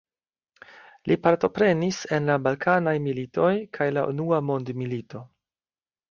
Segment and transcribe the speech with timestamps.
[1.09, 5.23] Li partoprenis en la Balkanaj militoj kaj la Unua Mondmilito.